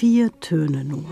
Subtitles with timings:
[0.00, 1.02] Vier Töne nur.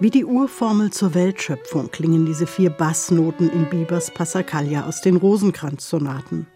[0.00, 6.46] Wie die Urformel zur Weltschöpfung klingen diese vier Bassnoten in Biebers Passacaglia aus den Rosenkranz-Sonaten.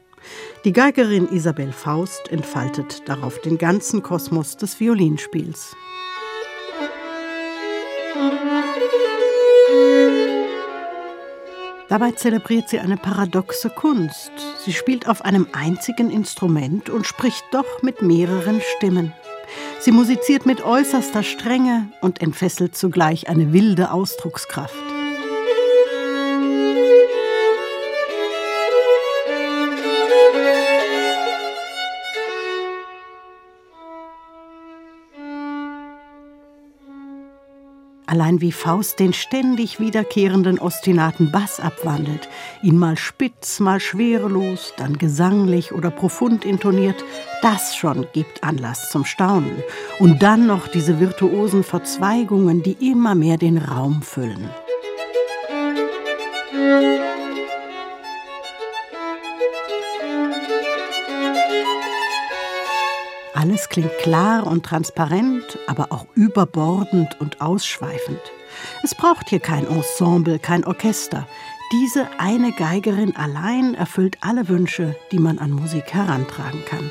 [0.66, 5.74] Die Geigerin Isabel Faust entfaltet darauf den ganzen Kosmos des Violinspiels.
[11.92, 14.32] Dabei zelebriert sie eine paradoxe Kunst.
[14.64, 19.12] Sie spielt auf einem einzigen Instrument und spricht doch mit mehreren Stimmen.
[19.78, 24.91] Sie musiziert mit äußerster Strenge und entfesselt zugleich eine wilde Ausdruckskraft.
[38.12, 42.28] Allein wie Faust den ständig wiederkehrenden ostinaten Bass abwandelt,
[42.62, 47.02] ihn mal spitz, mal schwerelos, dann gesanglich oder profund intoniert,
[47.40, 49.62] das schon gibt Anlass zum Staunen.
[49.98, 54.50] Und dann noch diese virtuosen Verzweigungen, die immer mehr den Raum füllen.
[63.52, 68.18] Alles klingt klar und transparent, aber auch überbordend und ausschweifend.
[68.82, 71.28] Es braucht hier kein Ensemble, kein Orchester.
[71.70, 76.90] Diese eine Geigerin allein erfüllt alle Wünsche, die man an Musik herantragen kann.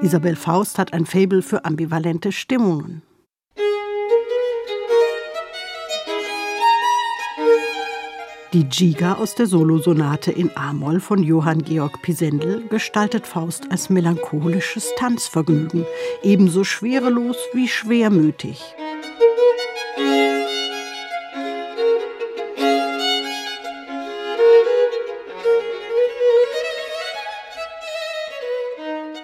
[0.00, 3.02] Isabel Faust hat ein Faible für ambivalente Stimmungen.
[8.52, 14.90] Die Giga aus der Solosonate in A-Moll von Johann Georg Pisendel gestaltet Faust als melancholisches
[14.96, 15.86] Tanzvergnügen,
[16.24, 18.60] ebenso schwerelos wie schwermütig.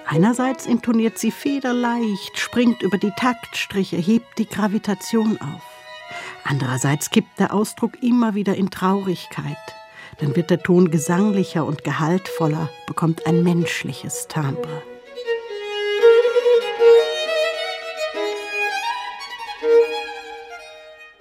[0.06, 5.75] Einerseits intoniert sie federleicht, springt über die Taktstriche, hebt die Gravitation auf.
[6.48, 9.56] Andererseits kippt der Ausdruck immer wieder in Traurigkeit.
[10.18, 14.82] Dann wird der Ton gesanglicher und gehaltvoller, bekommt ein menschliches Timbre.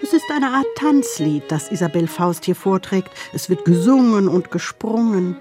[0.02, 3.10] Es ist eine Art Tanzlied, das Isabel Faust hier vorträgt.
[3.34, 5.38] Es wird gesungen und gesprungen.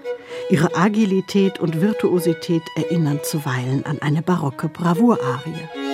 [0.49, 5.84] Ihre Agilität und Virtuosität erinnern zuweilen an eine barocke Bravour-Arie.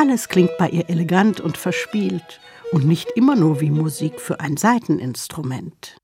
[0.00, 2.40] Alles klingt bei ihr elegant und verspielt
[2.72, 5.98] und nicht immer nur wie Musik für ein Saiteninstrument.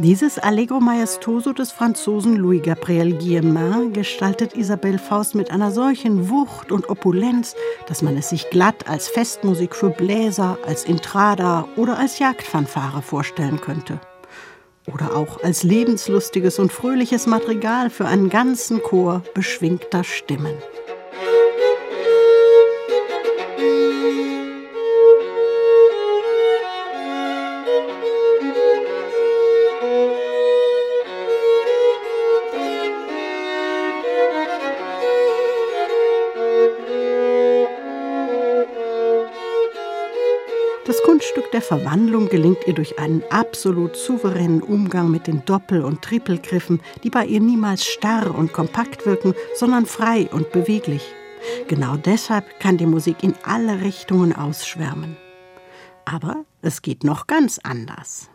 [0.00, 6.88] Dieses Allegro Maestoso des Franzosen Louis-Gabriel Guillemin gestaltet Isabelle Faust mit einer solchen Wucht und
[6.88, 7.56] Opulenz,
[7.88, 13.60] dass man es sich glatt als Festmusik für Bläser, als Intrada oder als Jagdfanfare vorstellen
[13.60, 13.98] könnte.
[14.86, 20.54] Oder auch als lebenslustiges und fröhliches Madrigal für einen ganzen Chor beschwingter Stimmen.
[41.02, 46.80] Kunststück der Verwandlung gelingt ihr durch einen absolut souveränen Umgang mit den Doppel- und Trippelgriffen,
[47.02, 51.02] die bei ihr niemals starr und kompakt wirken, sondern frei und beweglich.
[51.68, 55.16] Genau deshalb kann die Musik in alle Richtungen ausschwärmen.
[56.06, 58.30] Aber es geht noch ganz anders.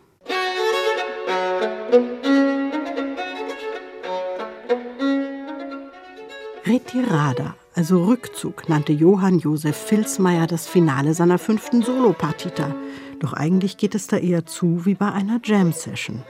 [6.64, 12.74] Retirada also Rückzug, nannte Johann Josef Filzmeier das Finale seiner fünften Solopartita.
[13.20, 16.22] Doch eigentlich geht es da eher zu wie bei einer Jam-Session.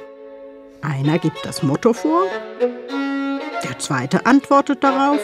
[0.80, 2.22] Einer gibt das Motto vor,
[3.62, 5.20] der zweite antwortet darauf,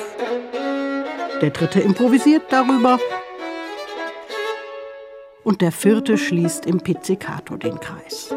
[1.41, 2.99] der dritte improvisiert darüber
[5.45, 8.35] und der vierte schließt im Pizzicato den Kreis.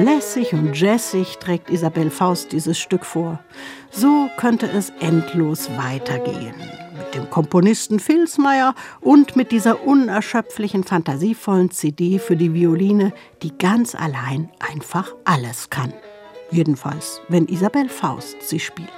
[0.00, 3.38] Lässig und jessig trägt Isabel Faust dieses Stück vor.
[3.90, 6.54] So könnte es endlos weitergehen.
[6.96, 13.12] Mit dem Komponisten Filzmeier und mit dieser unerschöpflichen, fantasievollen CD für die Violine,
[13.42, 15.92] die ganz allein einfach alles kann.
[16.50, 18.88] Jedenfalls, wenn Isabel Faust sie spielt.